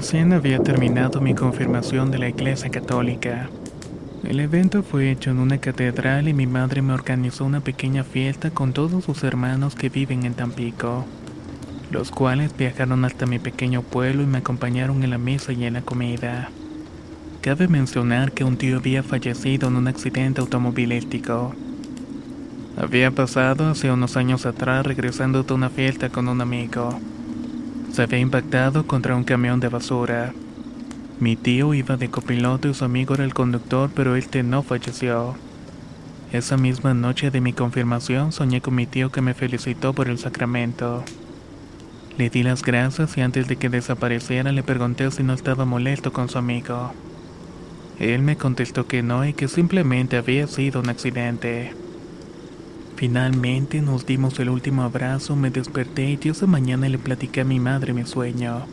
[0.00, 3.50] Recién había terminado mi confirmación de la Iglesia Católica.
[4.24, 8.50] El evento fue hecho en una catedral y mi madre me organizó una pequeña fiesta
[8.50, 11.04] con todos sus hermanos que viven en Tampico,
[11.90, 15.74] los cuales viajaron hasta mi pequeño pueblo y me acompañaron en la mesa y en
[15.74, 16.48] la comida.
[17.42, 21.54] Cabe mencionar que un tío había fallecido en un accidente automovilístico.
[22.78, 26.98] Había pasado hace unos años atrás regresando de una fiesta con un amigo.
[27.92, 30.32] Se había impactado contra un camión de basura.
[31.18, 35.34] Mi tío iba de copiloto y su amigo era el conductor, pero este no falleció.
[36.32, 40.18] Esa misma noche de mi confirmación soñé con mi tío que me felicitó por el
[40.18, 41.02] sacramento.
[42.16, 46.12] Le di las gracias y antes de que desapareciera le pregunté si no estaba molesto
[46.12, 46.92] con su amigo.
[47.98, 51.74] Él me contestó que no y que simplemente había sido un accidente.
[53.00, 57.58] Finalmente nos dimos el último abrazo, me desperté y esa mañana le platiqué a mi
[57.58, 58.66] madre mi sueño.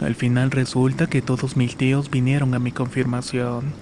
[0.00, 3.72] Al final resulta que todos mis tíos vinieron a mi confirmación.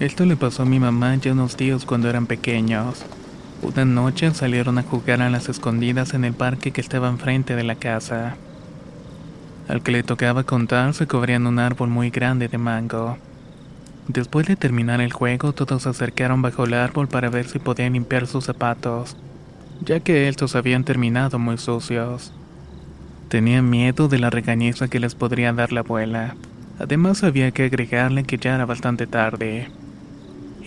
[0.00, 3.04] Esto le pasó a mi mamá y a unos tíos cuando eran pequeños.
[3.66, 7.64] Una noche salieron a jugar a las escondidas en el parque que estaba enfrente de
[7.64, 8.36] la casa.
[9.66, 13.18] Al que le tocaba contar se cubrían un árbol muy grande de mango.
[14.06, 17.94] Después de terminar el juego, todos se acercaron bajo el árbol para ver si podían
[17.94, 19.16] limpiar sus zapatos,
[19.84, 22.32] ya que estos habían terminado muy sucios.
[23.28, 26.36] Tenían miedo de la regañiza que les podría dar la abuela.
[26.78, 29.68] Además había que agregarle que ya era bastante tarde.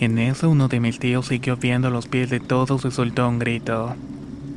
[0.00, 3.38] En eso uno de mis tíos siguió viendo los pies de todos y soltó un
[3.38, 3.94] grito.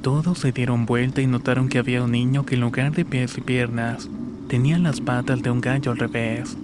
[0.02, 3.38] Todos se dieron vuelta y notaron que había un niño que en lugar de pies
[3.38, 4.10] y piernas,
[4.48, 6.56] tenía las patas de un gallo al revés.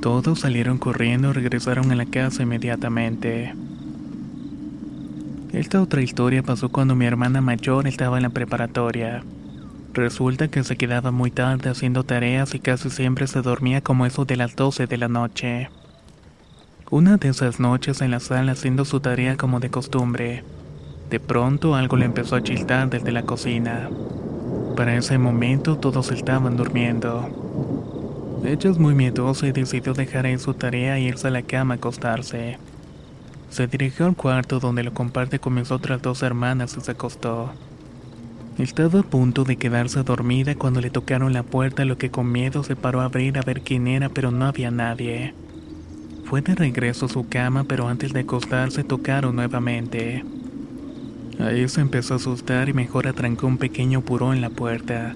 [0.00, 3.54] Todos salieron corriendo y regresaron a la casa inmediatamente.
[5.52, 9.22] Esta otra historia pasó cuando mi hermana mayor estaba en la preparatoria.
[9.92, 14.24] Resulta que se quedaba muy tarde haciendo tareas y casi siempre se dormía como eso
[14.24, 15.68] de las 12 de la noche.
[16.94, 20.44] Una de esas noches en la sala haciendo su tarea como de costumbre,
[21.10, 23.90] de pronto algo le empezó a chiltar desde la cocina.
[24.76, 27.28] Para ese momento todos estaban durmiendo.
[28.44, 31.74] Ella es muy miedosa y decidió dejar ahí su tarea e irse a la cama
[31.74, 32.58] a acostarse.
[33.50, 37.50] Se dirigió al cuarto donde lo comparte con mis otras dos hermanas y se acostó.
[38.56, 42.62] Estaba a punto de quedarse dormida cuando le tocaron la puerta, lo que con miedo
[42.62, 45.34] se paró a abrir a ver quién era, pero no había nadie.
[46.34, 50.24] Fue de regreso a su cama, pero antes de acostarse tocaron nuevamente.
[51.38, 55.14] Ahí se empezó a asustar y mejor atrancó un pequeño puró en la puerta.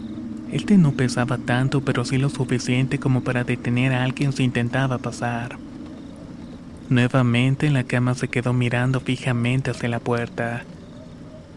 [0.53, 4.99] Este no pesaba tanto, pero sí lo suficiente como para detener a alguien si intentaba
[4.99, 5.59] pasar.
[6.89, 10.63] Nuevamente en la cama se quedó mirando fijamente hacia la puerta.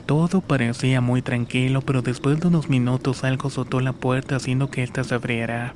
[0.08, 4.82] Todo parecía muy tranquilo, pero después de unos minutos algo azotó la puerta haciendo que
[4.82, 5.76] ésta se abriera.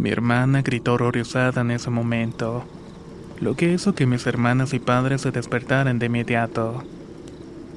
[0.00, 2.64] Mi hermana gritó horrorizada en ese momento,
[3.38, 6.82] lo que hizo que mis hermanas y padres se despertaran de inmediato.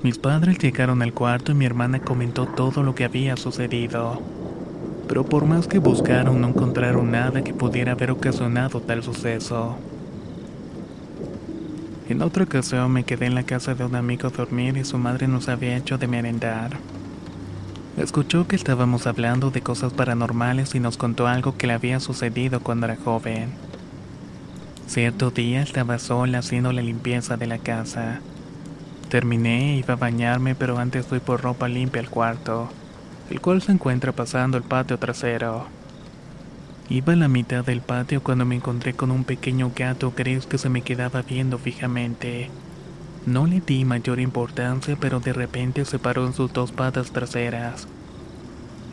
[0.03, 4.21] Mis padres llegaron al cuarto y mi hermana comentó todo lo que había sucedido.
[5.09, 9.75] Pero por más que buscaron no encontraron nada que pudiera haber ocasionado tal suceso.
[12.07, 14.97] En otra ocasión me quedé en la casa de un amigo a dormir y su
[14.97, 16.79] madre nos había hecho de merendar.
[17.97, 22.59] Escuchó que estábamos hablando de cosas paranormales y nos contó algo que le había sucedido
[22.59, 23.53] cuando era joven.
[24.87, 28.21] Cierto día estaba sola haciendo la limpieza de la casa.
[29.09, 32.69] Terminé, iba a bañarme, pero antes fui por ropa limpia al cuarto.
[33.29, 35.67] el cual se encuentra pasando el patio trasero.
[36.89, 40.57] Iba a la mitad del patio cuando me encontré con un pequeño gato gris que
[40.57, 42.49] se me quedaba viendo fijamente.
[43.25, 47.87] No le di mayor importancia, pero de repente se paró en sus dos patas traseras.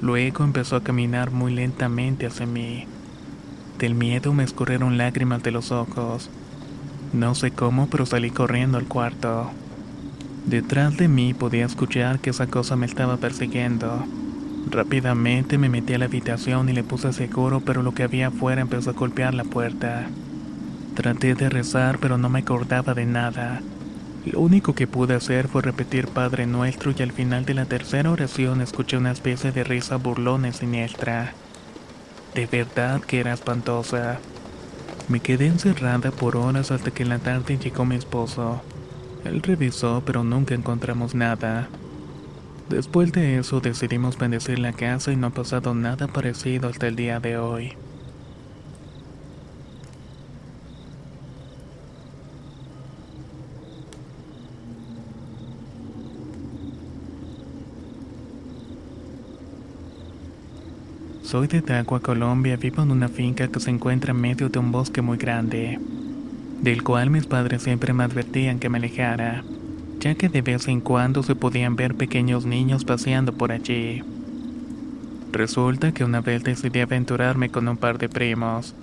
[0.01, 2.87] Luego empezó a caminar muy lentamente hacia mí.
[3.79, 6.31] Del miedo me escurrieron lágrimas de los ojos.
[7.13, 9.51] No sé cómo, pero salí corriendo al cuarto.
[10.47, 14.07] Detrás de mí podía escuchar que esa cosa me estaba persiguiendo.
[14.71, 18.61] Rápidamente me metí a la habitación y le puse seguro, pero lo que había afuera
[18.61, 20.07] empezó a golpear la puerta.
[20.95, 23.61] Traté de rezar, pero no me acordaba de nada.
[24.27, 28.11] Lo único que pude hacer fue repetir Padre Nuestro y al final de la tercera
[28.11, 31.33] oración escuché una especie de risa burlona y siniestra.
[32.35, 34.19] De verdad que era espantosa.
[35.09, 38.63] Me quedé encerrada por horas hasta que en la tarde llegó mi esposo.
[39.25, 41.69] Él revisó, pero nunca encontramos nada.
[42.69, 46.95] Después de eso decidimos bendecir la casa y no ha pasado nada parecido hasta el
[46.95, 47.73] día de hoy.
[61.31, 64.73] Soy de Tagua, Colombia, vivo en una finca que se encuentra en medio de un
[64.73, 65.79] bosque muy grande,
[66.61, 69.45] del cual mis padres siempre me advertían que me alejara,
[70.01, 74.03] ya que de vez en cuando se podían ver pequeños niños paseando por allí.
[75.31, 78.75] Resulta que una vez decidí aventurarme con un par de primos.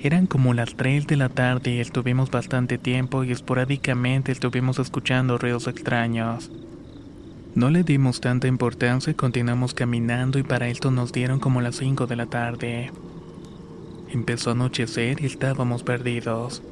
[0.00, 5.36] Eran como las 3 de la tarde y estuvimos bastante tiempo y esporádicamente estuvimos escuchando
[5.36, 6.48] ruidos extraños.
[7.54, 11.76] No le dimos tanta importancia y continuamos caminando y para esto nos dieron como las
[11.76, 12.90] 5 de la tarde.
[14.10, 16.62] Empezó a anochecer y estábamos perdidos.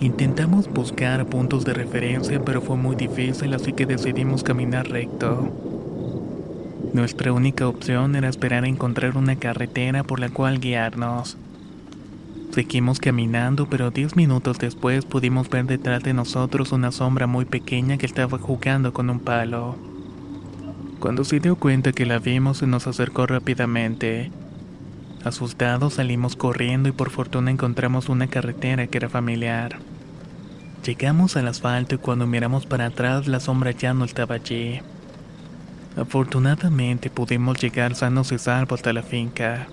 [0.00, 5.52] Intentamos buscar puntos de referencia pero fue muy difícil así que decidimos caminar recto.
[6.94, 11.36] Nuestra única opción era esperar a encontrar una carretera por la cual guiarnos.
[12.52, 17.98] Seguimos caminando, pero diez minutos después pudimos ver detrás de nosotros una sombra muy pequeña
[17.98, 19.89] que estaba jugando con un palo.
[21.00, 24.30] Cuando se dio cuenta que la vimos, se nos acercó rápidamente.
[25.24, 29.78] Asustados salimos corriendo y por fortuna encontramos una carretera que era familiar.
[30.84, 34.82] Llegamos al asfalto y cuando miramos para atrás la sombra ya no estaba allí.
[35.96, 39.68] Afortunadamente pudimos llegar sanos y salvos hasta la finca.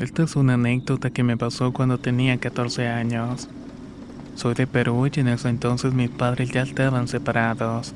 [0.00, 3.48] Esta es una anécdota que me pasó cuando tenía 14 años.
[4.34, 7.92] Soy de Perú y en ese entonces mis padres ya estaban separados.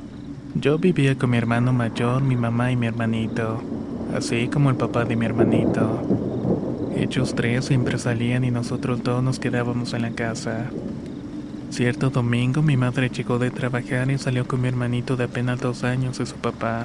[0.55, 3.63] Yo vivía con mi hermano mayor, mi mamá y mi hermanito,
[4.15, 6.03] así como el papá de mi hermanito.
[6.95, 10.67] Ellos tres siempre salían y nosotros dos nos quedábamos en la casa.
[11.71, 15.85] Cierto domingo mi madre llegó de trabajar y salió con mi hermanito de apenas dos
[15.85, 16.85] años y su papá,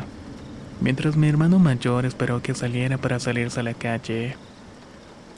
[0.80, 4.38] mientras mi hermano mayor esperó que saliera para salirse a la calle.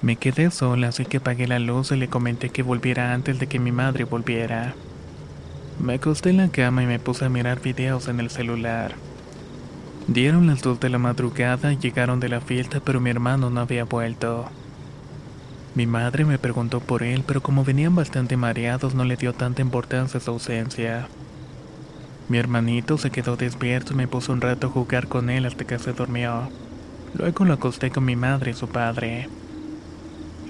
[0.02, 3.46] Me quedé sola, así que apagué la luz y le comenté que volviera antes de
[3.46, 4.74] que mi madre volviera.
[5.80, 8.96] Me acosté en la cama y me puse a mirar videos en el celular.
[10.08, 13.62] Dieron las dos de la madrugada y llegaron de la fiesta, pero mi hermano no
[13.62, 14.50] había vuelto.
[15.76, 19.62] Mi madre me preguntó por él, pero como venían bastante mareados no le dio tanta
[19.62, 21.08] importancia a su ausencia.
[22.28, 25.66] Mi hermanito se quedó despierto y me puso un rato a jugar con él hasta
[25.66, 26.50] que se durmió.
[27.14, 29.30] Luego lo acosté con mi madre y su padre.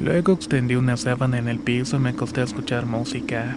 [0.01, 3.55] Luego extendí una sábana en el piso y me acosté a escuchar música.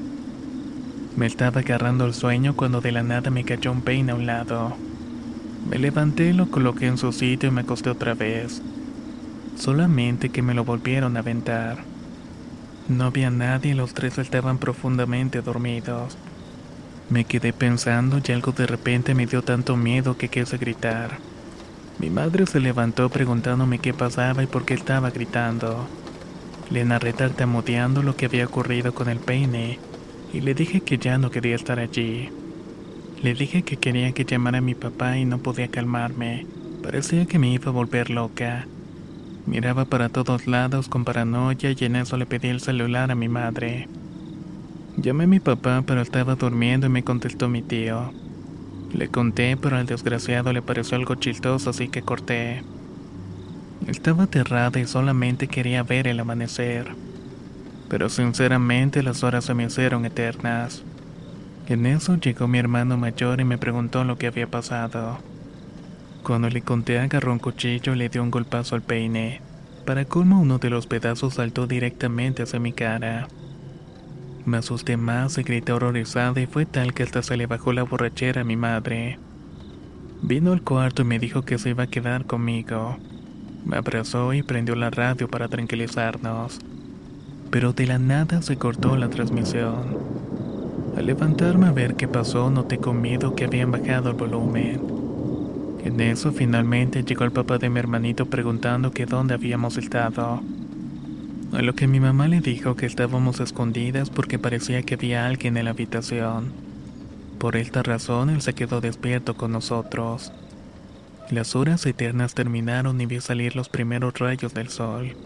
[1.17, 4.27] Me estaba agarrando el sueño cuando de la nada me cayó un peine a un
[4.27, 4.77] lado.
[5.71, 8.61] Me levanté, lo coloqué en su sitio y me acosté otra vez.
[9.57, 11.79] Solamente que me lo volvieron a aventar.
[12.89, 16.19] No había nadie y los tres estaban profundamente dormidos.
[17.09, 21.21] Me quedé pensando y algo de repente me dio tanto miedo que quise gritar.
[21.99, 25.89] Mi madre se levantó preguntándome qué pasaba y por qué estaba gritando.
[26.71, 29.83] Le narré tartamudeando lo que había ocurrido con el peine
[30.33, 32.35] y le dije que ya no quería estar allí.
[33.17, 36.49] Le dije que quería que llamara a mi papá y no podía calmarme.
[36.81, 38.71] Parecía que me iba a volver loca.
[39.47, 43.29] Miraba para todos lados con paranoia y en eso le pedí el celular a mi
[43.29, 43.91] madre.
[44.97, 48.17] Llamé a mi papá pero estaba durmiendo y me contestó mi tío.
[48.91, 52.67] Le conté pero al desgraciado le pareció algo chistoso así que corté.
[53.89, 56.95] Estaba aterrada y solamente quería ver el amanecer.
[57.89, 60.83] Pero sinceramente las horas se me hicieron eternas.
[61.67, 65.19] En eso llegó mi hermano mayor y me preguntó lo que había pasado.
[66.23, 69.43] Cuando le conté agarró un cuchillo y le dio un golpazo al peine.
[69.85, 73.29] Para colmo uno de los pedazos saltó directamente hacia mi cara.
[74.47, 77.83] Me asusté más y grité horrorizada y fue tal que hasta se le bajó la
[77.83, 79.19] borrachera a mi madre.
[80.23, 82.99] Vino al cuarto y me dijo que se iba a quedar conmigo.
[83.65, 86.59] Me abrazó y prendió la radio para tranquilizarnos.
[87.51, 89.99] Pero de la nada se cortó la transmisión.
[90.97, 94.81] Al levantarme a ver qué pasó, noté con miedo que habían bajado el volumen.
[95.85, 100.41] En eso finalmente llegó el papá de mi hermanito preguntando que dónde habíamos estado.
[101.53, 105.57] A lo que mi mamá le dijo que estábamos escondidas porque parecía que había alguien
[105.57, 106.53] en la habitación.
[107.39, 110.33] Por esta razón él se quedó despierto con nosotros.
[111.31, 115.17] Las horas eternas terminaron y vi salir los primeros rayos del sol.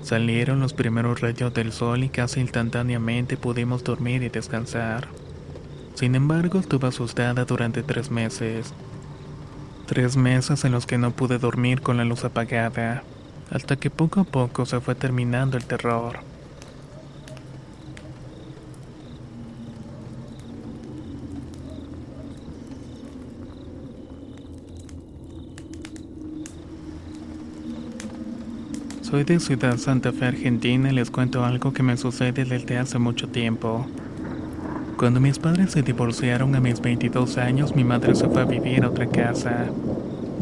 [0.00, 5.08] Salieron los primeros rayos del sol y casi instantáneamente pudimos dormir y descansar.
[5.94, 8.72] Sin embargo, estuve asustada durante tres meses.
[9.86, 13.02] Tres meses en los que no pude dormir con la luz apagada
[13.50, 16.27] hasta que poco a poco se fue terminando el terror.
[29.10, 32.98] Soy de Ciudad Santa Fe, Argentina y les cuento algo que me sucede desde hace
[32.98, 33.86] mucho tiempo.
[34.98, 38.84] Cuando mis padres se divorciaron a mis 22 años, mi madre se fue a vivir
[38.84, 39.70] a otra casa.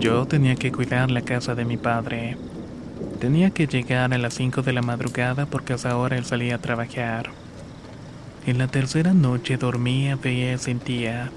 [0.01, 2.37] Yo tenía que cuidar la casa de mi padre.
[3.21, 6.57] Tenía que llegar a las 5 de la madrugada porque a esa hora él salía
[6.57, 7.31] a trabajar.
[8.49, 11.31] En la tercera noche dormía, veía y sentía,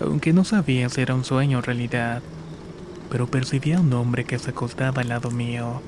[0.00, 2.22] aunque no sabía si era un sueño o realidad,
[3.10, 5.82] pero percibía a un hombre que se acostaba al lado mío.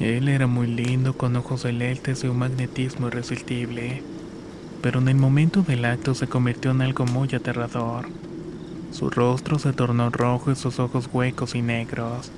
[0.00, 4.02] Él era muy lindo, con ojos celestes y un magnetismo irresistible,
[4.80, 8.06] pero en el momento del acto se convirtió en algo muy aterrador.
[8.92, 12.32] Su rostro se tornó rojo y sus ojos huecos y negros.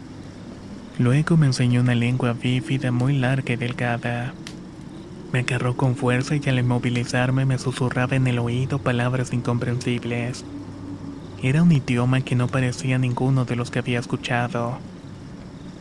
[0.99, 4.35] Luego me enseñó una lengua bífida muy larga y delgada.
[5.33, 10.45] Me agarró con fuerza y al inmovilizarme me susurraba en el oído palabras incomprensibles.
[11.41, 14.79] Era un idioma que no parecía ninguno de los que había escuchado.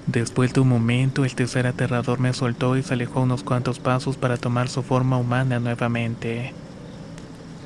[0.08, 4.17] Después de un momento, el tercer aterrador me soltó y se alejó unos cuantos pasos
[4.17, 6.53] para tomar su forma humana nuevamente.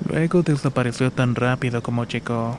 [0.08, 2.58] Luego desapareció tan rápido como llegó.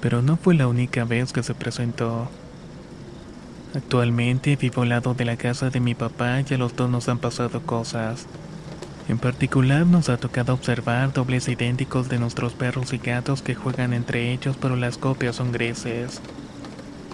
[0.00, 2.28] Pero no fue la única vez que se presentó.
[3.74, 7.08] Actualmente vivo al lado de la casa de mi papá y a los dos nos
[7.08, 8.26] han pasado cosas.
[9.08, 13.92] En particular nos ha tocado observar dobles idénticos de nuestros perros y gatos que juegan
[13.92, 16.20] entre ellos pero las copias son grises.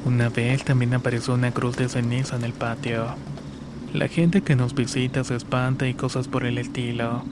[0.04, 3.06] Una vez también apareció una cruz de ceniza en el patio.
[3.94, 7.25] La gente que nos visita se espanta y cosas por el estilo.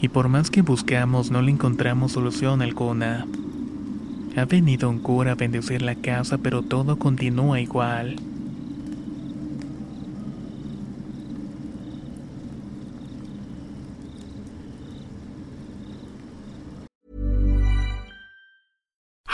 [0.00, 3.24] Y por más que buscamos no le encontramos solución alguna.
[4.36, 8.16] Ha venido un cura a bendecir la casa, pero todo continúa igual.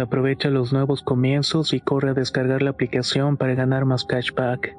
[0.00, 4.74] Aprovecha los nuevos comienzos y corre a descargar la aplicación para ganar más cashback.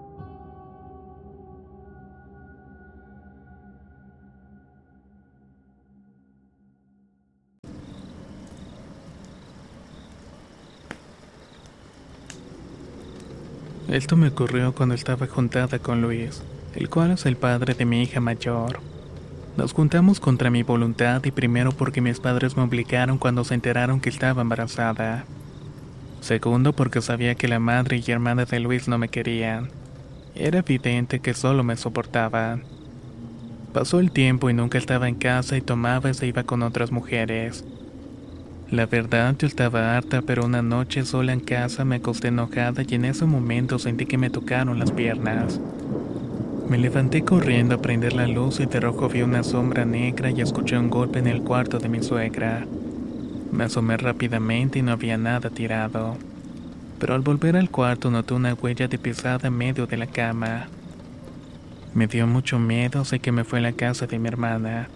[13.87, 16.41] Esto me ocurrió cuando estaba juntada con Luis,
[16.75, 18.90] el cual es el padre de mi hija mayor.
[19.57, 23.99] Nos juntamos contra mi voluntad y primero porque mis padres me obligaron cuando se enteraron
[23.99, 25.25] que estaba embarazada.
[26.21, 29.69] Segundo porque sabía que la madre y hermana de Luis no me querían.
[30.35, 32.63] Era evidente que solo me soportaban.
[33.73, 36.91] Pasó el tiempo y nunca estaba en casa y tomaba y se iba con otras
[36.91, 37.65] mujeres.
[38.69, 42.95] La verdad yo estaba harta, pero una noche sola en casa me acosté enojada y
[42.95, 45.59] en ese momento sentí que me tocaron las piernas.
[46.71, 50.39] Me levanté corriendo a prender la luz y de rojo vi una sombra negra y
[50.39, 52.65] escuché un golpe en el cuarto de mi suegra.
[53.51, 56.15] Me asomé rápidamente y no había nada tirado.
[56.97, 60.67] Pero al volver al cuarto noté una huella de pisada en medio de la cama.
[61.93, 64.87] Me dio mucho miedo, sé que me fue a la casa de mi hermana.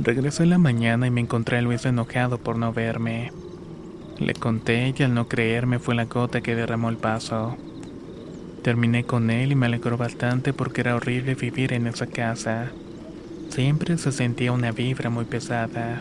[0.00, 3.30] Regresé en la mañana y me encontré a Luis enojado por no verme.
[4.18, 7.56] Le conté y al no creerme fue la gota que derramó el paso.
[8.62, 12.70] Terminé con él y me alegró bastante porque era horrible vivir en esa casa.
[13.48, 16.00] Siempre se sentía una vibra muy pesada.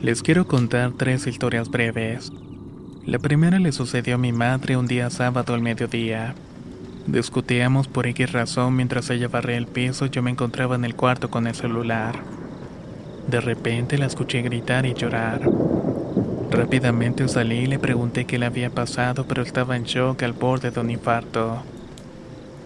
[0.00, 2.32] Les quiero contar tres historias breves.
[3.06, 6.34] La primera le sucedió a mi madre un día sábado al mediodía.
[7.06, 11.30] Discutíamos por X razón mientras ella barría el piso yo me encontraba en el cuarto
[11.30, 12.16] con el celular.
[13.28, 15.42] De repente la escuché gritar y llorar.
[16.50, 20.70] Rápidamente salí y le pregunté qué le había pasado, pero estaba en shock al borde
[20.70, 21.62] de un infarto.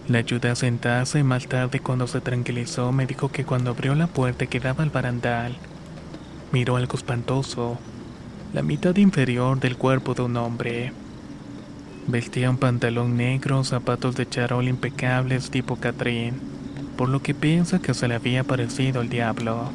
[0.07, 3.93] La ayudé a sentarse y más tarde cuando se tranquilizó me dijo que cuando abrió
[3.93, 5.57] la puerta que daba al barandal,
[6.51, 7.77] miró algo espantoso,
[8.53, 10.93] la mitad inferior del cuerpo de un hombre.
[12.09, 16.33] Vestía un pantalón negro, zapatos de charol impecables tipo Catrín,
[16.97, 19.69] por lo que piensa que se le había parecido el diablo.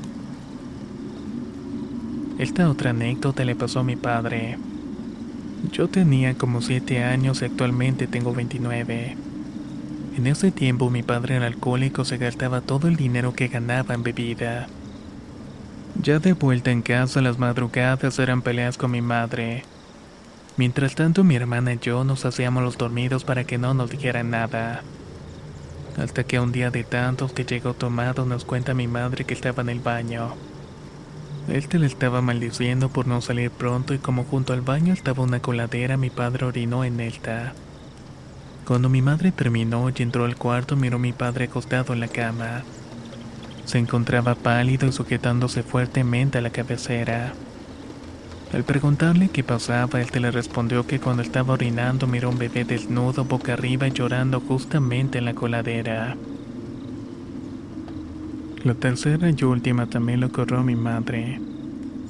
[2.40, 4.59] Esta otra anécdota le pasó a mi padre.
[5.70, 9.16] Yo tenía como 7 años y actualmente tengo 29.
[10.16, 14.03] En ese tiempo mi padre era alcohólico, se gastaba todo el dinero que ganaba en
[14.03, 14.66] bebida.
[16.03, 19.62] Ya de vuelta en casa las madrugadas eran peleas con mi madre.
[20.57, 24.31] Mientras tanto mi hermana y yo nos hacíamos los dormidos para que no nos dijeran
[24.31, 24.83] nada.
[25.99, 29.62] Hasta que un día de tantos que llegó tomado nos cuenta mi madre que estaba
[29.62, 30.35] en el baño.
[31.49, 35.25] Él te le estaba maldiciendo por no salir pronto y como junto al baño estaba
[35.25, 37.53] una coladera mi padre orinó en esta.
[38.64, 42.09] Cuando mi madre terminó y entró al cuarto miró a mi padre acostado en la
[42.09, 42.62] cama.
[43.67, 47.35] Se encontraba pálido y sujetándose fuertemente a la cabecera.
[48.55, 52.64] Al preguntarle qué pasaba, él te le respondió que cuando estaba orinando miró un bebé
[52.64, 56.17] desnudo boca arriba y llorando justamente en la coladera.
[58.62, 61.40] La tercera y última también lo corrió mi madre.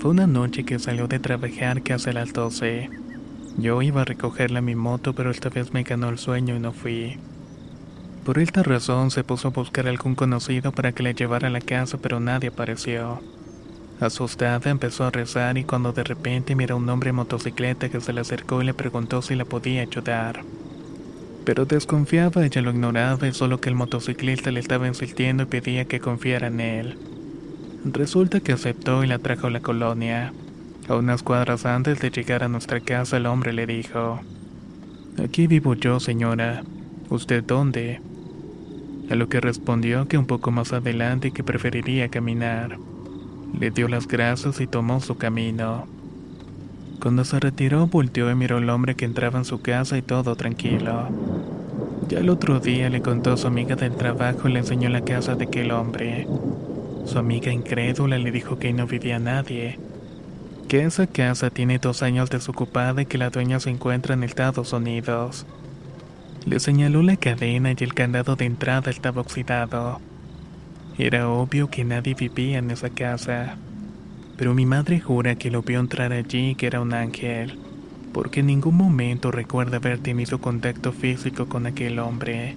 [0.00, 2.90] Fue una noche que salió de trabajar casi a las 12.
[3.56, 6.60] Yo iba a recogerla a mi moto, pero esta vez me ganó el sueño y
[6.60, 7.18] no fui.
[8.22, 11.50] Por esta razón se puso a buscar a algún conocido para que le llevara a
[11.50, 13.22] la casa, pero nadie apareció.
[14.00, 18.12] Asustada empezó a rezar y cuando de repente miró un hombre en motocicleta que se
[18.12, 20.42] le acercó y le preguntó si la podía ayudar.
[21.44, 25.84] Pero desconfiaba, ella lo ignoraba y solo que el motociclista le estaba insistiendo y pedía
[25.84, 26.98] que confiara en él.
[27.84, 30.32] Resulta que aceptó y la trajo a la colonia.
[30.88, 34.20] A unas cuadras antes de llegar a nuestra casa, el hombre le dijo,
[35.22, 36.64] Aquí vivo yo, señora.
[37.10, 38.00] ¿Usted dónde?
[39.10, 42.78] A lo que respondió que un poco más adelante y que preferiría caminar.
[43.58, 45.86] Le dio las gracias y tomó su camino.
[47.00, 50.36] Cuando se retiró, volteó y miró al hombre que entraba en su casa y todo
[50.36, 51.08] tranquilo.
[52.08, 55.02] Ya el otro día le contó a su amiga del trabajo y le enseñó la
[55.02, 56.26] casa de aquel hombre.
[57.06, 59.78] Su amiga incrédula le dijo que no vivía nadie,
[60.68, 64.72] que esa casa tiene dos años desocupada y que la dueña se encuentra en Estados
[64.72, 65.46] Unidos.
[66.46, 70.00] Le señaló la cadena y el candado de entrada estaba oxidado.
[70.96, 73.56] Era obvio que nadie vivía en esa casa.
[74.36, 77.58] Pero mi madre jura que lo vio entrar allí y que era un ángel,
[78.12, 82.56] porque en ningún momento recuerda haber tenido contacto físico con aquel hombre.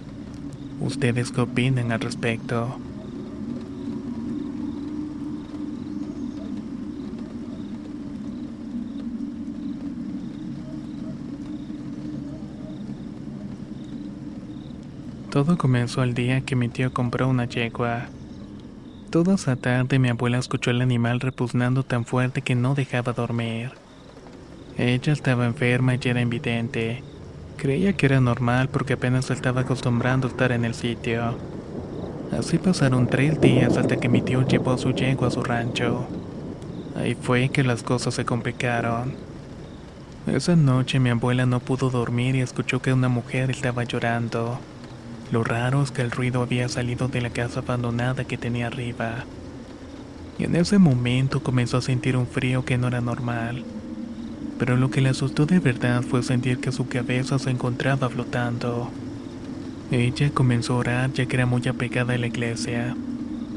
[0.80, 2.80] ¿Ustedes qué opinan al respecto?
[15.32, 18.16] Todo comenzó el día que mi tío compró una yegua.
[19.17, 23.71] Toda esa tarde mi abuela escuchó el animal repugnando tan fuerte que no dejaba dormir.
[24.77, 27.03] Ella estaba enferma y era invidente.
[27.58, 31.36] Creía que era normal porque apenas estaba acostumbrando a estar en el sitio.
[32.32, 36.06] Así pasaron tres días hasta que mi tío llevó su yegua a su rancho.
[36.95, 39.15] Ahí fue que las cosas se complicaron.
[40.27, 44.60] Esa noche mi abuela no pudo dormir y escuchó que una mujer estaba llorando.
[45.31, 49.25] Lo raro es que el ruido había salido de la casa abandonada que tenía arriba.
[50.39, 53.65] Y en ese momento comenzó a sentir un frío que no era normal.
[54.57, 58.89] Pero lo que le asustó de verdad fue sentir que su cabeza se encontraba flotando.
[59.91, 62.95] Ella comenzó a orar ya que era muy apegada a la iglesia.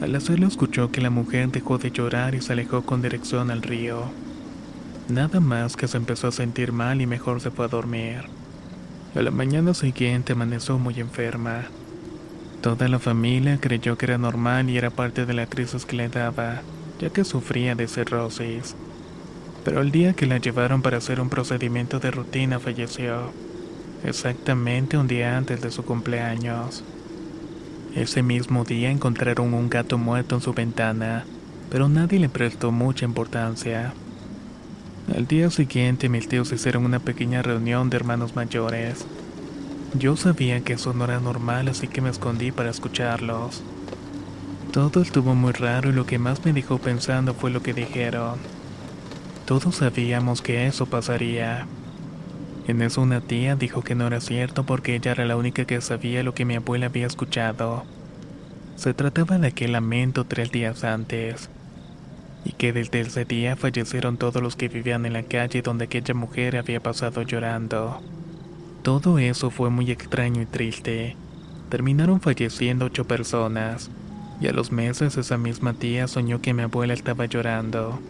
[0.01, 3.63] Al hacerlo escuchó que la mujer dejó de llorar y se alejó con dirección al
[3.63, 4.11] río.
[5.09, 8.40] Nada más que se empezó a sentir mal y mejor se fue a dormir.
[9.13, 11.65] A la mañana siguiente amaneció muy enferma.
[12.63, 16.09] Toda la familia creyó que era normal y era parte de la crisis que le
[16.09, 16.63] daba,
[17.01, 18.77] ya que sufría de cirrosis.
[19.65, 23.33] Pero el día que la llevaron para hacer un procedimiento de rutina falleció,
[24.05, 26.85] exactamente un día antes de su cumpleaños.
[27.97, 31.25] Ese mismo día encontraron un gato muerto en su ventana,
[31.69, 33.93] pero nadie le prestó mucha importancia.
[35.09, 39.07] Al día siguiente mis tíos hicieron una pequeña reunión de hermanos mayores.
[39.99, 43.63] Yo sabía que eso no era normal, así que me escondí para escucharlos.
[44.73, 48.39] Todo estuvo muy raro y lo que más me dejó pensando fue lo que dijeron.
[49.47, 51.67] Todos sabíamos que eso pasaría.
[52.69, 55.81] En eso una tía dijo que no era cierto porque ella era la única que
[55.81, 57.85] sabía lo que mi abuela había escuchado.
[58.77, 61.51] Se trataba de aquel lamento tres días antes
[62.45, 66.15] y que desde ese día fallecieron todos los que vivían en la calle donde aquella
[66.15, 68.01] mujer había pasado llorando.
[68.83, 71.17] Todo eso fue muy extraño y triste.
[71.69, 73.91] Terminaron falleciendo ocho personas,
[74.41, 78.01] y a los meses esa misma tía soñó que mi abuela estaba llorando.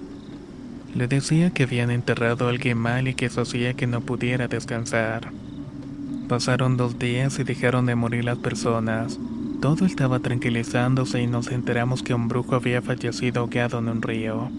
[0.94, 4.48] Le decía que habían enterrado a alguien mal y que eso hacía que no pudiera
[4.48, 5.32] descansar.
[6.28, 9.18] Pasaron dos días y dejaron de morir las personas,
[9.60, 14.50] todo estaba tranquilizándose y nos enteramos que un brujo había fallecido ahogado en un río.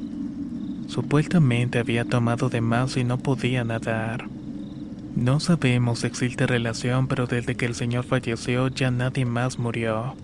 [0.87, 4.27] Supuestamente había tomado de más y no podía nadar.
[5.15, 10.15] No sabemos si existe relación, pero desde que el señor falleció ya nadie más murió.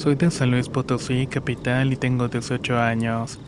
[0.00, 3.38] Soy de San Luis Potosí, capital, y tengo 18 años.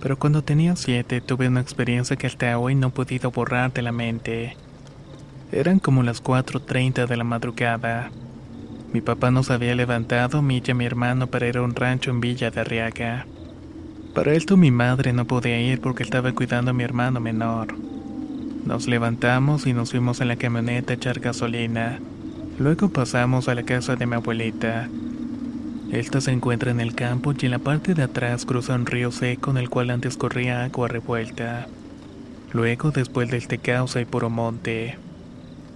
[0.00, 3.82] Pero cuando tenía 7 tuve una experiencia que hasta hoy no he podido borrar de
[3.82, 4.56] la mente.
[5.52, 8.10] Eran como las 4.30 de la madrugada.
[8.94, 12.22] Mi papá nos había levantado, mi y mi hermano, para ir a un rancho en
[12.22, 13.26] Villa de Arriaga.
[14.14, 17.74] Para esto mi madre no podía ir porque estaba cuidando a mi hermano menor.
[18.64, 21.98] Nos levantamos y nos fuimos en la camioneta a echar gasolina.
[22.58, 24.88] Luego pasamos a la casa de mi abuelita.
[25.92, 29.10] Esta se encuentra en el campo y en la parte de atrás cruza un río
[29.10, 31.66] seco en el cual antes corría agua revuelta.
[32.52, 34.98] Luego, después de este caos, hay puro monte.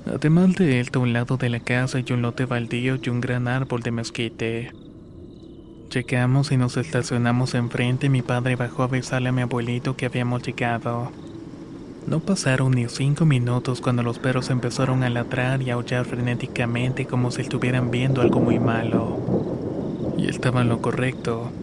[0.07, 3.21] Además de esto, a un lado de la casa hay un lote baldío y un
[3.21, 4.73] gran árbol de mezquite.
[5.93, 10.45] Llegamos y nos estacionamos enfrente mi padre bajó a besarle a mi abuelito que habíamos
[10.45, 11.11] llegado.
[12.07, 17.07] No pasaron ni cinco minutos cuando los perros empezaron a ladrar y a aullar frenéticamente
[17.07, 19.24] como si estuvieran viendo algo muy malo
[20.25, 21.55] y estaba en lo correcto.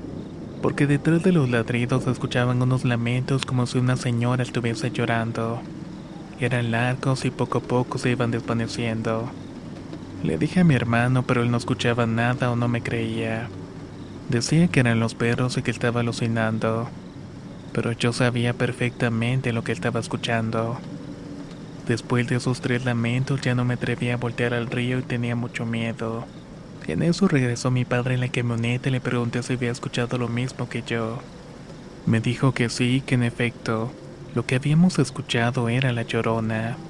[0.62, 5.68] porque detrás de los ladridos escuchaban unos lamentos como si una señora estuviese llorando.
[6.38, 9.38] Eran largos y poco a poco se iban desvaneciendo.
[10.22, 13.56] Le dije a mi hermano, pero él no escuchaba nada o no me creía.
[14.28, 16.96] Decía que eran los perros y que estaba alucinando,
[17.72, 20.86] pero yo sabía perfectamente lo que estaba escuchando.
[21.86, 25.36] Después de esos tres lamentos ya no me atrevía a voltear al río y tenía
[25.36, 26.30] mucho miedo.
[26.88, 30.28] En eso regresó mi padre en la camioneta y le pregunté si había escuchado lo
[30.28, 31.30] mismo que yo.
[32.06, 34.00] Me dijo que sí, que en efecto,
[34.34, 36.84] lo que habíamos escuchado era la llorona.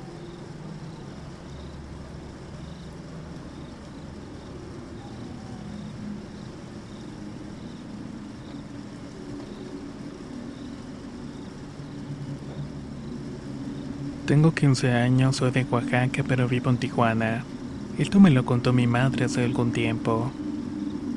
[14.26, 17.52] Tengo 15 años, soy de Oaxaca, pero vivo en Tijuana.
[17.98, 20.32] Esto me lo contó mi madre hace algún tiempo.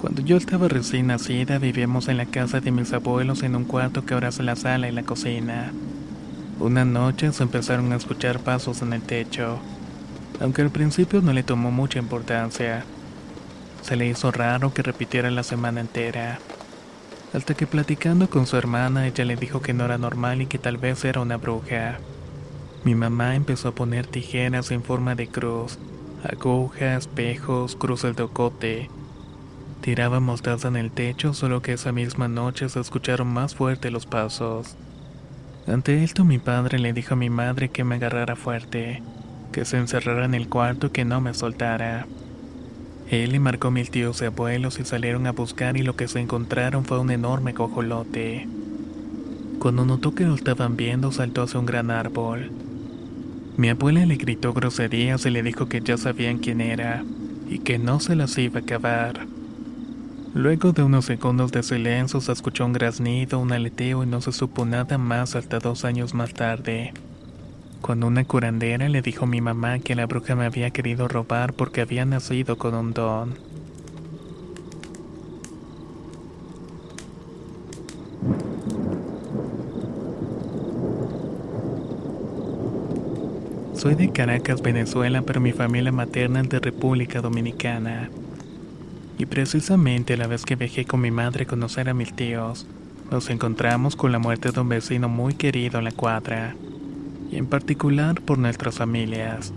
[0.00, 4.04] Cuando yo estaba recién nacida, vivíamos en la casa de mis abuelos en un cuarto
[4.04, 5.72] que ahora es la sala y la cocina.
[6.60, 9.58] Una noche se empezaron a escuchar pasos en el techo,
[10.40, 12.84] aunque al principio no le tomó mucha importancia.
[13.82, 16.38] Se le hizo raro que repitiera la semana entera.
[17.32, 20.58] Hasta que platicando con su hermana, ella le dijo que no era normal y que
[20.58, 21.98] tal vez era una bruja.
[22.84, 25.78] Mi mamá empezó a poner tijeras en forma de cruz,
[26.24, 28.90] agujas, espejos, cruces de ocote.
[29.80, 34.06] Tiraba mostaza en el techo, solo que esa misma noche se escucharon más fuerte los
[34.06, 34.76] pasos.
[35.66, 39.02] Ante esto mi padre le dijo a mi madre que me agarrara fuerte,
[39.52, 42.06] que se encerrara en el cuarto y que no me soltara.
[43.10, 46.20] Él y marcó mis tíos y abuelos y salieron a buscar y lo que se
[46.20, 48.48] encontraron fue un enorme cojolote.
[49.58, 52.50] Cuando notó que lo estaban viendo saltó hacia un gran árbol.
[53.56, 57.04] Mi abuela le gritó groserías y le dijo que ya sabían quién era
[57.48, 59.26] y que no se las iba a acabar.
[60.34, 64.32] Luego de unos segundos de silencio se escuchó un graznido, un aleteo y no se
[64.32, 66.92] supo nada más hasta dos años más tarde.
[67.80, 71.52] Cuando una curandera le dijo a mi mamá que la bruja me había querido robar
[71.52, 73.53] porque había nacido con un don.
[83.84, 88.08] Soy de Caracas, Venezuela, pero mi familia materna es de República Dominicana.
[89.18, 92.66] Y precisamente la vez que viajé con mi madre a conocer a mis tíos,
[93.10, 96.56] nos encontramos con la muerte de un vecino muy querido en la cuadra,
[97.30, 99.52] y en particular por nuestras familias.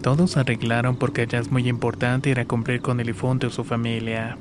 [0.00, 3.64] Todos arreglaron porque ya es muy importante ir a cumplir con el difunto y su
[3.64, 4.38] familia.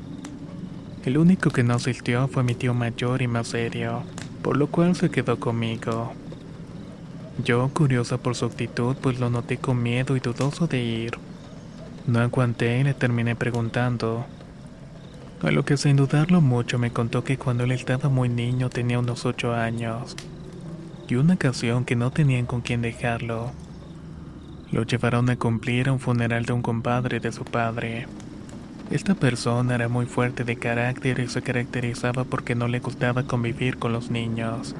[1.03, 4.03] El único que no asistió fue mi tío mayor y más serio,
[4.41, 6.13] por lo cual se quedó conmigo.
[7.37, 11.17] Yo, curiosa por su actitud, pues lo noté con miedo y dudoso de ir.
[12.05, 14.25] No aguanté y le terminé preguntando.
[15.41, 18.99] A lo que sin dudarlo mucho me contó que cuando él estaba muy niño tenía
[18.99, 20.15] unos ocho años.
[21.07, 23.51] Y una ocasión que no tenían con quién dejarlo.
[24.71, 28.07] Lo llevaron a cumplir a un funeral de un compadre de su padre.
[28.91, 33.77] Esta persona era muy fuerte de carácter y se caracterizaba porque no le gustaba convivir
[33.77, 34.75] con los niños.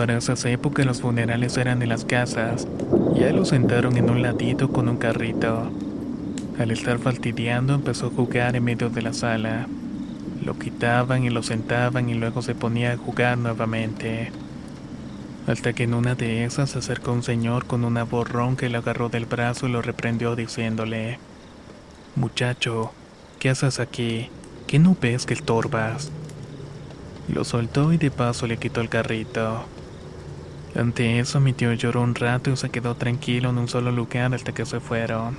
[0.00, 2.66] Para esas épocas los funerales eran en las casas,
[3.14, 5.70] y a lo sentaron en un ladito con un carrito.
[6.58, 9.66] Al estar fastidiando empezó a jugar en medio de la sala.
[10.42, 14.32] Lo quitaban y lo sentaban y luego se ponía a jugar nuevamente.
[15.46, 18.78] Hasta que en una de esas se acercó un señor con una borrón que lo
[18.78, 21.18] agarró del brazo y lo reprendió diciéndole,
[22.16, 22.92] Muchacho,
[23.38, 24.30] ¿qué haces aquí?
[24.66, 26.10] ¿Qué no ves que estorbas?
[27.28, 29.66] Lo soltó y de paso le quitó el carrito.
[30.74, 34.34] Ante eso mi tío lloró un rato y se quedó tranquilo en un solo lugar
[34.34, 35.36] hasta que se fueron.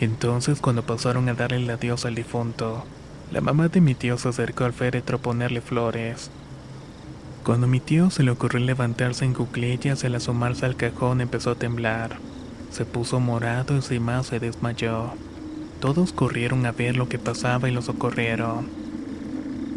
[0.00, 2.84] Entonces cuando pasaron a darle el adiós al difunto,
[3.30, 6.30] la mamá de mi tío se acercó al féretro a ponerle flores.
[7.44, 11.52] Cuando mi tío se le ocurrió levantarse en cuclillas y al asomarse al cajón empezó
[11.52, 12.18] a temblar.
[12.70, 15.12] Se puso morado y sin más se desmayó.
[15.78, 18.68] Todos corrieron a ver lo que pasaba y lo socorrieron.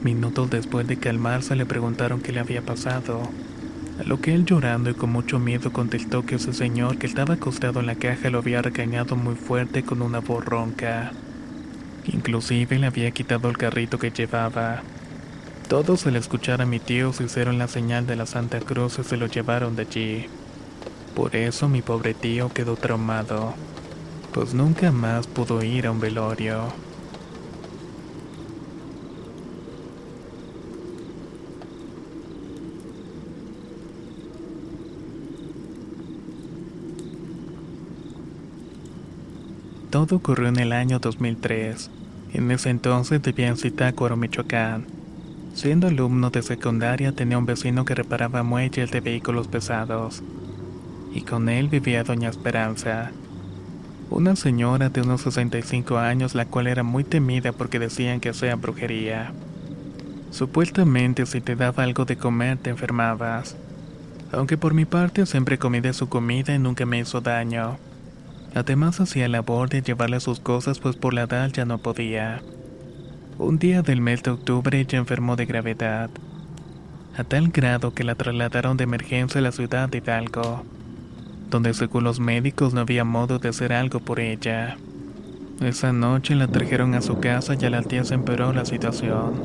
[0.01, 3.21] Minutos después de calmarse le preguntaron qué le había pasado.
[3.99, 7.33] A lo que él llorando y con mucho miedo contestó que ese señor que estaba
[7.33, 11.11] acostado en la caja lo había regañado muy fuerte con una voz ronca.
[12.05, 14.83] Inclusive le había quitado el carrito que llevaba.
[15.67, 19.03] Todos al escuchar a mi tío se hicieron la señal de la Santa Cruz y
[19.03, 20.25] se lo llevaron de allí.
[21.15, 23.55] Por eso mi pobre tío quedó traumado,
[24.31, 26.86] pues nunca más pudo ir a un velorio.
[39.97, 41.89] Todo ocurrió en el año 2003.
[42.33, 44.85] En ese entonces vivía en Zitácuaro, Michoacán.
[45.55, 50.21] Siendo alumno de secundaria tenía un vecino que reparaba muelles de vehículos pesados.
[51.15, 53.09] Y con él vivía doña Esperanza.
[54.11, 58.55] Una señora de unos 65 años la cual era muy temida porque decían que hacía
[58.55, 59.33] brujería.
[60.29, 63.55] Supuestamente si te daba algo de comer te enfermabas.
[64.31, 67.79] Aunque por mi parte siempre comí de su comida y nunca me hizo daño.
[68.57, 72.41] Además hacía labor de llevarle sus cosas pues por la edad ya no podía.
[73.37, 76.09] Un día del mes de octubre ella enfermó de gravedad,
[77.15, 80.63] a tal grado que la trasladaron de emergencia a la ciudad de Hidalgo,
[81.51, 84.77] donde según los médicos no había modo de hacer algo por ella.
[85.61, 89.35] Esa noche la trajeron a su casa y a la tía se empeoró la situación.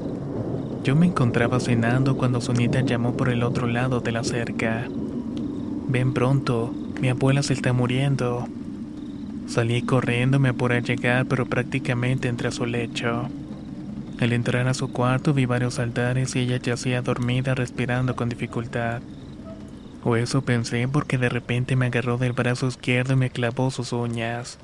[0.85, 4.89] Yo me encontraba cenando cuando Sonita llamó por el otro lado de la cerca.
[5.89, 8.49] Ven pronto, mi abuela se está muriendo.
[9.53, 13.29] Salí corriendo, me apuré a llegar, pero prácticamente entré a su lecho.
[14.19, 19.03] Al entrar a su cuarto vi varios altares y ella yacía dormida respirando con dificultad.
[20.05, 23.93] O eso pensé porque de repente me agarró del brazo izquierdo y me clavó sus
[23.93, 24.57] uñas.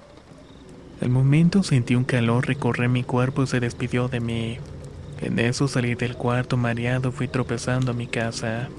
[1.02, 4.56] Al momento sentí un calor recorrer mi cuerpo y se despidió de mí.
[5.20, 8.70] En eso salí del cuarto mareado fui tropezando a mi casa.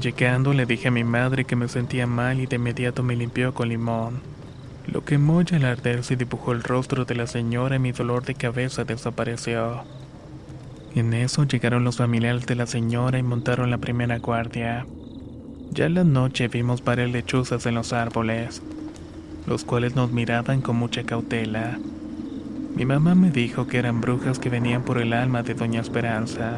[0.00, 3.52] Llegando le dije a mi madre que me sentía mal y de inmediato me limpió
[3.52, 4.37] con limón.
[4.90, 8.24] Lo quemó y al arder se dibujó el rostro de la señora y mi dolor
[8.24, 9.82] de cabeza desapareció.
[10.94, 14.86] En eso llegaron los familiares de la señora y montaron la primera guardia.
[15.72, 18.62] Ya en la noche vimos varias lechuzas en los árboles,
[19.46, 21.78] los cuales nos miraban con mucha cautela.
[22.74, 26.56] Mi mamá me dijo que eran brujas que venían por el alma de Doña Esperanza.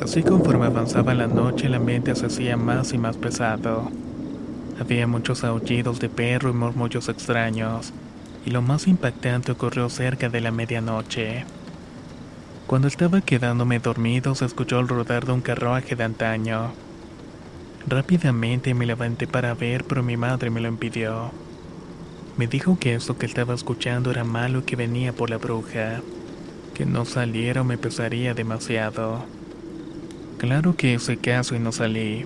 [0.00, 3.90] Así conforme avanzaba la noche el ambiente se hacía más y más pesado.
[4.80, 7.92] Había muchos aullidos de perro y murmullos extraños,
[8.46, 11.44] y lo más impactante ocurrió cerca de la medianoche.
[12.66, 16.72] Cuando estaba quedándome dormido se escuchó el rodar de un carruaje de antaño.
[17.86, 21.30] Rápidamente me levanté para ver, pero mi madre me lo impidió.
[22.38, 26.00] Me dijo que esto que estaba escuchando era malo y que venía por la bruja,
[26.72, 29.26] que no saliera o me pesaría demasiado.
[30.38, 32.24] Claro que hice caso y no salí.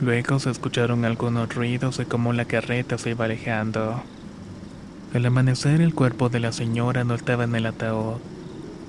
[0.00, 4.02] Luego se escucharon algunos ruidos de cómo la carreta se iba alejando.
[5.12, 8.16] Al amanecer el cuerpo de la señora no estaba en el ataúd.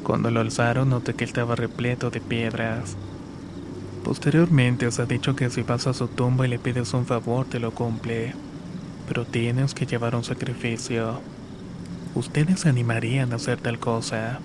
[0.03, 2.95] Cuando lo alzaron noté que estaba repleto de piedras.
[4.05, 7.45] Posteriormente se ha dicho que si vas a su tumba y le pides un favor
[7.45, 8.33] te lo cumple,
[9.07, 11.21] pero tienes que llevar un sacrificio.
[12.15, 14.39] ¿Ustedes se animarían a hacer tal cosa?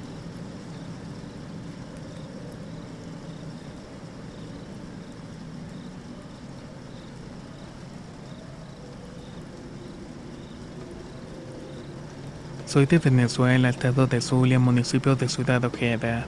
[12.76, 16.26] Soy de Venezuela, estado de Zulia, municipio de Ciudad Ojeda.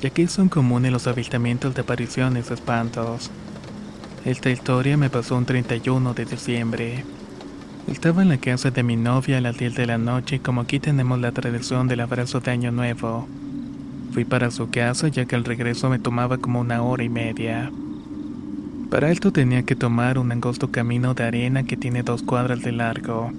[0.00, 3.28] Y aquí son comunes los avistamientos de apariciones espantos.
[4.24, 7.04] Esta historia me pasó un 31 de diciembre.
[7.88, 10.60] Estaba en la casa de mi novia a las 10 de la noche y como
[10.60, 13.26] aquí tenemos la tradición del abrazo de Año Nuevo.
[14.12, 17.68] Fui para su casa ya que el regreso me tomaba como una hora y media.
[18.90, 22.70] Para esto tenía que tomar un angosto camino de arena que tiene dos cuadras de
[22.70, 23.32] largo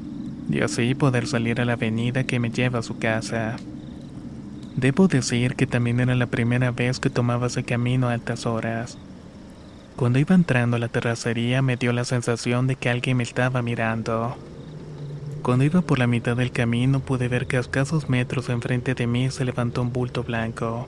[0.51, 3.55] y así poder salir a la avenida que me lleva a su casa.
[4.75, 8.97] Debo decir que también era la primera vez que tomaba ese camino a altas horas.
[9.95, 13.61] Cuando iba entrando a la terracería me dio la sensación de que alguien me estaba
[13.61, 14.35] mirando.
[15.41, 19.07] Cuando iba por la mitad del camino pude ver que a escasos metros enfrente de
[19.07, 20.87] mí se levantó un bulto blanco.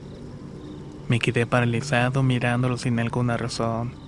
[1.08, 4.03] Me quedé paralizado mirándolo sin alguna razón.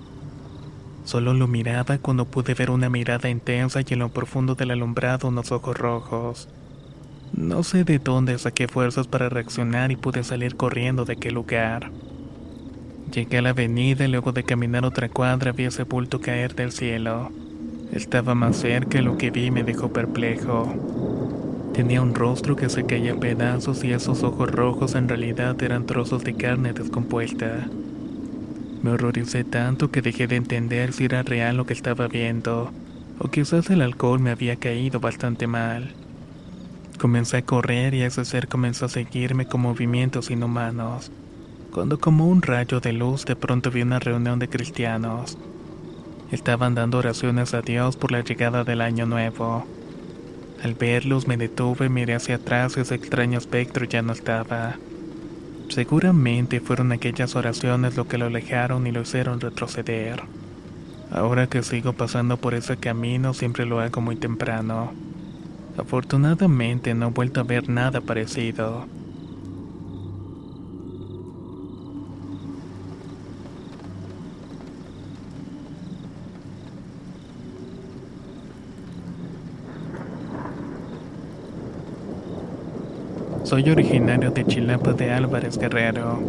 [1.07, 5.29] Solo lo miraba cuando pude ver una mirada intensa y en lo profundo del alumbrado
[5.29, 6.49] unos ojos rojos.
[7.31, 11.91] No sé de dónde saqué fuerzas para reaccionar y pude salir corriendo de aquel lugar.
[13.13, 16.73] Llegué a la avenida y luego de caminar otra cuadra vi ese bulto caer del
[16.73, 17.31] cielo.
[17.93, 20.73] Estaba más cerca y lo que vi me dejó perplejo.
[21.73, 25.85] Tenía un rostro que se caía a pedazos y esos ojos rojos en realidad eran
[25.85, 27.65] trozos de carne descompuesta.
[28.81, 32.71] Me horroricé tanto que dejé de entender si era real lo que estaba viendo,
[33.19, 35.93] o quizás el alcohol me había caído bastante mal.
[36.99, 41.11] Comencé a correr y ese ser comenzó a seguirme con movimientos inhumanos,
[41.71, 45.37] cuando como un rayo de luz de pronto vi una reunión de cristianos.
[46.31, 49.65] Estaban dando oraciones a Dios por la llegada del año nuevo.
[50.61, 54.75] Al verlos me detuve, miré hacia atrás y ese extraño espectro ya no estaba.
[55.69, 60.23] Seguramente fueron aquellas oraciones lo que lo alejaron y lo hicieron retroceder.
[61.11, 64.93] Ahora que sigo pasando por ese camino siempre lo hago muy temprano.
[65.77, 68.87] Afortunadamente no he vuelto a ver nada parecido.
[83.47, 86.19] Soy originario de Chilapa de Álvarez Guerrero.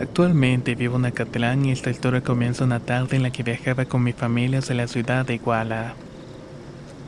[0.00, 4.02] Actualmente vivo en Acatlán y esta historia comienza una tarde en la que viajaba con
[4.02, 5.94] mi familia hacia la ciudad de Iguala.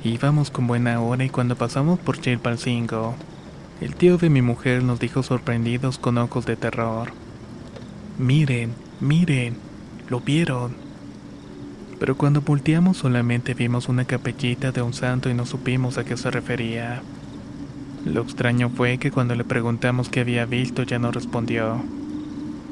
[0.04, 3.16] Íbamos con buena hora y cuando pasamos por Chilpancingo,
[3.80, 7.10] el tío de mi mujer nos dijo sorprendidos con ojos de terror.
[8.16, 9.56] Miren, miren,
[10.08, 10.76] lo vieron.
[11.98, 16.16] Pero cuando volteamos solamente vimos una capellita de un santo y no supimos a qué
[16.16, 17.02] se refería.
[18.04, 21.82] Lo extraño fue que cuando le preguntamos qué había visto ya no respondió.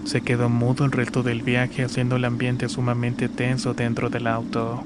[0.05, 4.85] Se quedó mudo el resto del viaje haciendo el ambiente sumamente tenso dentro del auto.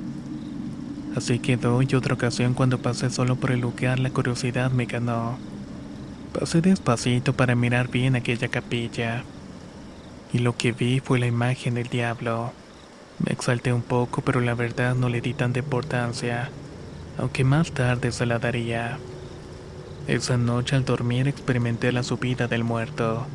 [1.14, 5.38] Así quedó y otra ocasión cuando pasé solo por el lugar la curiosidad me ganó.
[6.32, 9.24] Pasé despacito para mirar bien aquella capilla.
[10.32, 12.52] Y lo que vi fue la imagen del diablo.
[13.18, 16.50] Me exalté un poco pero la verdad no le di tanta importancia,
[17.18, 18.98] aunque más tarde se la daría.
[20.06, 23.26] Esa noche al dormir experimenté la subida del muerto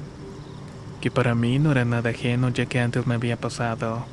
[1.05, 4.07] que para mí no era nada ajeno ya que antes me había pasado.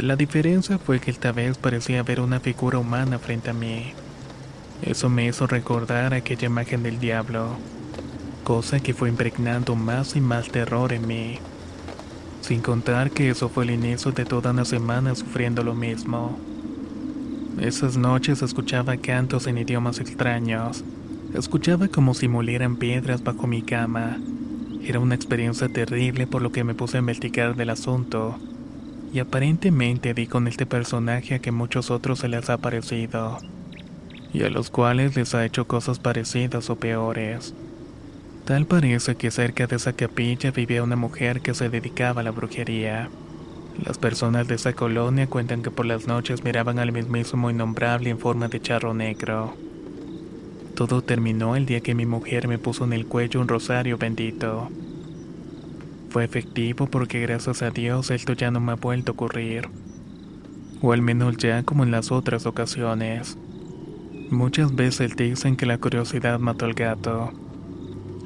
[0.00, 3.92] La diferencia fue que esta vez parecía ver una figura humana frente a mí.
[4.82, 7.56] Eso me hizo recordar aquella imagen del diablo,
[8.42, 11.38] cosa que fue impregnando más y más terror en mí.
[12.40, 16.36] Sin contar que eso fue el inicio de toda una semana sufriendo lo mismo.
[17.60, 20.82] Esas noches escuchaba cantos en idiomas extraños.
[21.34, 24.18] Escuchaba como si molieran piedras bajo mi cama
[24.84, 28.36] era una experiencia terrible por lo que me puse a investigar del asunto.
[29.12, 33.38] Y aparentemente di con este personaje a que muchos otros se les ha parecido.
[34.32, 37.54] Y a los cuales les ha hecho cosas parecidas o peores.
[38.44, 42.32] Tal parece que cerca de esa capilla vivía una mujer que se dedicaba a la
[42.32, 43.08] brujería.
[43.84, 48.18] Las personas de esa colonia cuentan que por las noches miraban al mismísimo innombrable en
[48.18, 49.54] forma de charro negro.
[50.74, 54.70] Todo terminó el día que mi mujer me puso en el cuello un rosario bendito.
[56.08, 59.68] Fue efectivo porque gracias a Dios esto ya no me ha vuelto a ocurrir.
[60.80, 63.36] O al menos ya como en las otras ocasiones.
[64.30, 67.32] Muchas veces dicen que la curiosidad mató al gato.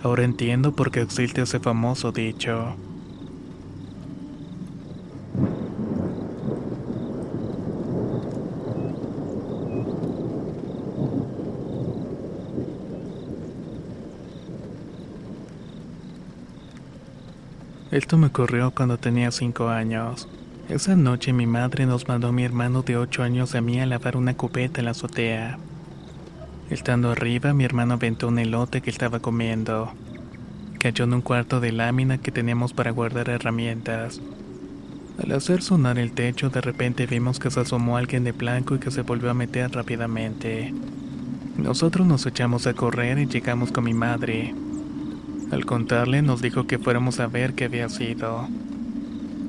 [0.02, 2.76] Ahora entiendo por qué existe ese famoso dicho.
[17.96, 20.28] Esto me ocurrió cuando tenía 5 años.
[20.68, 23.86] Esa noche mi madre nos mandó a mi hermano de 8 años a mí a
[23.86, 25.58] lavar una cubeta en la azotea.
[26.68, 29.94] Estando arriba, mi hermano aventó un elote que estaba comiendo.
[30.78, 34.20] Cayó en un cuarto de lámina que teníamos para guardar herramientas.
[35.18, 38.78] Al hacer sonar el techo, de repente vimos que se asomó alguien de blanco y
[38.78, 40.74] que se volvió a meter rápidamente.
[41.56, 44.54] Nosotros nos echamos a correr y llegamos con mi madre.
[45.50, 48.48] Al contarle nos dijo que fuéramos a ver qué había sido.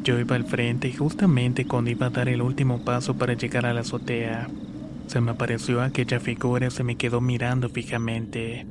[0.04, 3.66] Yo iba al frente y justamente cuando iba a dar el último paso para llegar
[3.66, 4.48] a la azotea,
[5.08, 8.68] se me apareció aquella figura y se me quedó mirando fijamente.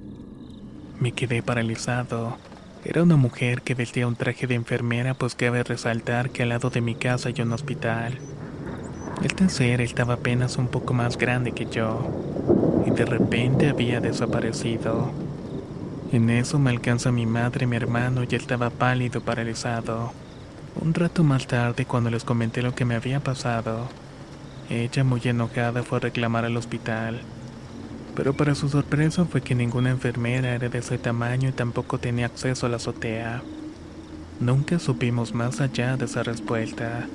[1.01, 2.37] Me quedé paralizado.
[2.85, 6.71] Era una mujer que vestía un traje de enfermera pues cabe resaltar que al lado
[6.71, 8.19] de mi casa hay un hospital.
[9.25, 15.26] Este ser estaba apenas un poco más grande que yo y de repente había desaparecido.
[16.17, 20.15] En eso me alcanza mi madre y mi hermano y estaba pálido, paralizado.
[20.81, 23.91] Un rato más tarde, cuando les comenté lo que me había pasado,
[24.71, 27.21] ella muy enojada fue a reclamar al hospital.
[28.15, 32.25] Pero para su sorpresa fue que ninguna enfermera era de ese tamaño y tampoco tenía
[32.25, 33.43] acceso a la azotea.
[34.41, 37.07] Nunca supimos más allá de esa respuesta.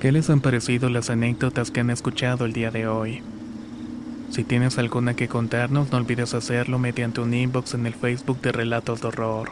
[0.00, 3.31] ¿Qué les han parecido las anécdotas que han escuchado el día de hoy?
[4.32, 8.50] Si tienes alguna que contarnos, no olvides hacerlo mediante un inbox en el Facebook de
[8.50, 9.50] Relatos de Horror.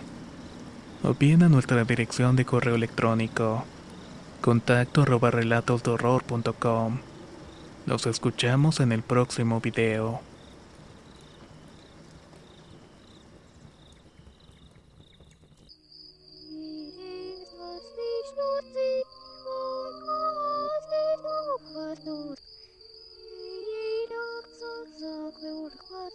[1.02, 3.66] O bien a nuestra dirección de correo electrónico.
[4.40, 6.98] Contacto arroba relatosdehorror.com.
[7.84, 10.22] Los escuchamos en el próximo video.
[25.30, 26.14] საგვეურ ზღვას